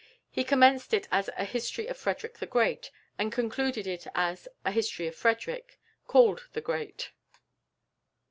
[0.31, 4.71] He commenced it as a "History of Frederick the Great," and concluded it as a
[4.71, 7.11] "History of Frederick, called the Great."